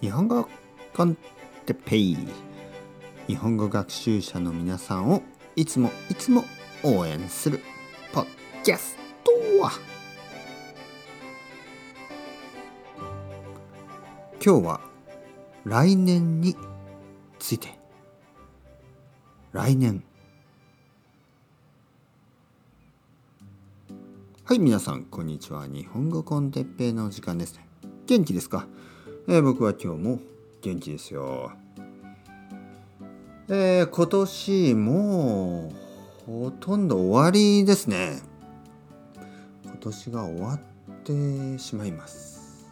[0.00, 0.46] 日本語
[0.94, 1.16] コン
[1.64, 2.18] テペイ。
[3.26, 5.22] 日本語学習者の皆さんを
[5.56, 6.44] いつもいつも
[6.82, 7.62] 応援する
[8.12, 8.26] ポッ
[8.62, 9.32] キャスト
[9.62, 9.70] は。
[14.44, 14.80] 今日は
[15.64, 16.54] 来年に
[17.38, 17.78] ついて。
[19.52, 20.04] 来年。
[24.44, 25.66] はい皆さんこんにちは。
[25.66, 27.58] 日本語コンテッペイの時間です。
[28.06, 28.68] 元気ですか？
[29.28, 30.20] えー、僕は今日も
[30.62, 31.50] 元気ですよ。
[33.48, 35.72] えー、今年も
[36.28, 38.20] うほとんど終わりですね。
[39.64, 40.60] 今年が終わっ
[41.02, 42.66] てしまいます。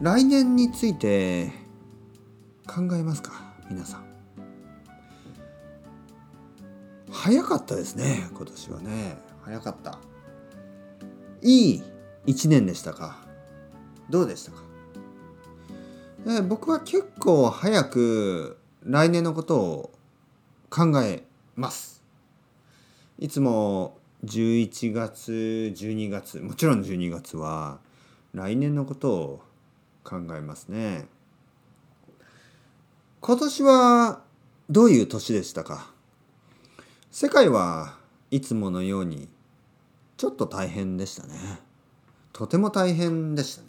[0.00, 1.52] 来年について
[2.66, 3.32] 考えますか
[3.68, 4.04] 皆さん。
[7.10, 9.98] 早かったですね今年はね早かった
[11.42, 11.82] いい
[12.24, 13.18] 一年でしたか？
[14.08, 14.67] どうでしたか？
[16.30, 19.90] え僕は結構早く来年のことを
[20.68, 21.24] 考え
[21.56, 22.02] ます。
[23.18, 27.78] いつも11月12月もちろん12月は
[28.34, 29.42] 来年のことを
[30.04, 31.06] 考えますね。
[33.20, 34.20] 今年は
[34.68, 35.90] どういう年でしたか？
[37.10, 37.96] 世界は
[38.30, 39.28] いつものように
[40.18, 41.34] ちょっと大変でしたね。
[42.34, 43.68] とても大変でしたね。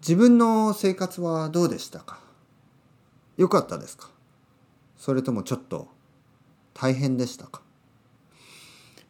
[0.00, 2.20] 自分の生活はどうでしたか？
[3.36, 4.08] 良かったですか？
[4.96, 5.88] それともちょっと
[6.72, 7.60] 大変でしたか？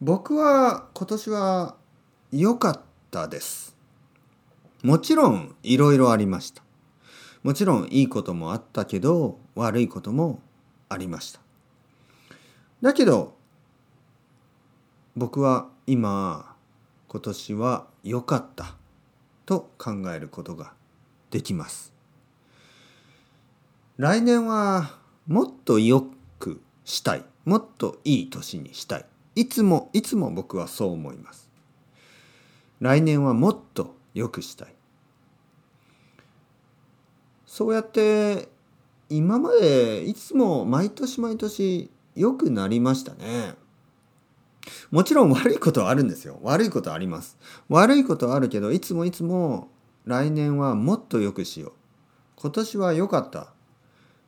[0.01, 1.75] 僕は今年は
[2.31, 3.75] 良かったです。
[4.83, 6.61] もちろんいろいろありました。
[7.43, 10.41] もちろんいいこともあったけど悪いことも
[10.89, 11.39] ありました。
[12.81, 13.35] だけど
[15.15, 16.55] 僕は今
[17.07, 18.75] 今年は良かった
[19.45, 20.73] と考えることが
[21.31, 21.91] できます。
[23.97, 26.05] 来年はもっと良
[26.37, 27.25] くしたい。
[27.45, 29.05] もっといい年にしたい。
[29.35, 31.49] いつもいつも僕はそう思います。
[32.79, 34.73] 来年はもっと良くしたい。
[37.45, 38.49] そうやって
[39.09, 43.55] 今までいつも毎年毎年良くなりましたね。
[44.89, 46.39] もちろん悪いことはあるんですよ。
[46.43, 47.37] 悪いことあります。
[47.69, 49.69] 悪いことはあるけど、いつもいつも
[50.05, 51.71] 来年はもっと良くしよう。
[52.35, 53.53] 今年は良かった。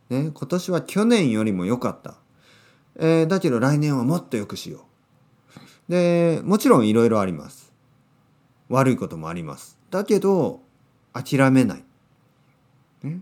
[0.10, 2.16] ね、今年は去年よりも良かった。
[2.96, 4.86] えー、だけど来年はもっと良くしよ
[5.88, 5.92] う。
[5.92, 7.74] で、もちろんいろいろあります。
[8.70, 9.78] 悪いこともあります。
[9.90, 10.62] だけど、
[11.14, 11.84] 諦めない。
[13.04, 13.22] ね、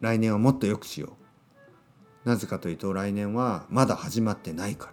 [0.00, 1.16] 来年はもっと良くしよ
[2.24, 2.28] う。
[2.28, 4.92] なぜかというと来年はまだ始まってないから。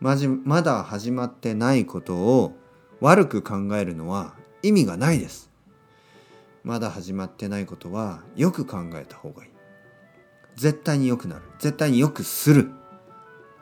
[0.00, 2.56] まじまだ始まってないことを
[3.00, 5.50] 悪く考えるのは意味がないです。
[6.66, 9.50] まだ始まってないことはよく考えた方がいい。
[10.56, 11.42] 絶対に良くなる。
[11.60, 12.72] 絶対に良くする。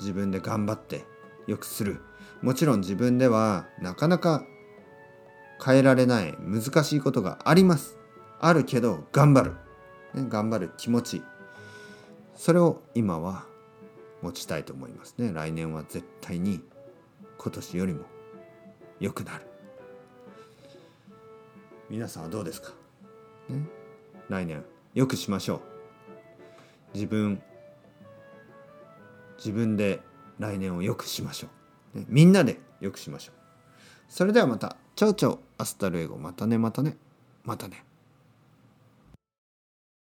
[0.00, 1.04] 自分で頑張って
[1.46, 2.00] 良くする。
[2.40, 4.46] もちろん自分ではなかなか
[5.62, 7.98] 変えられない難しいことがあります。
[8.40, 9.52] あるけど頑張る。
[10.14, 11.22] ね、頑張る気持ち。
[12.34, 13.44] それを今は
[14.22, 15.30] 持ちたいと思いますね。
[15.30, 16.62] 来年は絶対に
[17.36, 18.06] 今年よりも
[18.98, 19.44] 良くなる。
[21.90, 22.72] 皆さんはどうですか？
[23.48, 23.66] ね、
[24.28, 24.64] 来年。
[24.94, 25.60] よくしましょう。
[26.94, 27.42] 自分
[29.38, 30.00] 自分で
[30.38, 31.48] 来年をよくしましょ
[31.94, 33.34] う、ね、みんなでよくしましょう。
[34.08, 34.76] それではまた。
[34.96, 36.16] Chao chao hasta luego。
[36.16, 36.96] またねまたね。
[37.44, 37.84] またね。